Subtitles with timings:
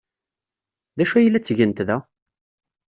[0.97, 1.97] D acu ay la ttgent da?